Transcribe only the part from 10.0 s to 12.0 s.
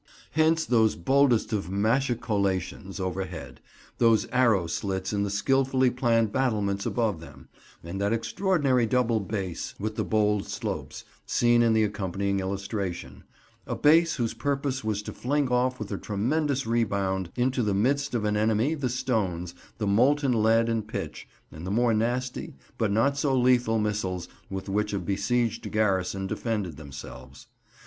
bold slopes, seen in the